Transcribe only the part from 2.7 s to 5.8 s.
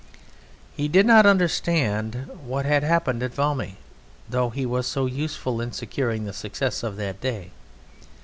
happened at Valmy, though he was so useful in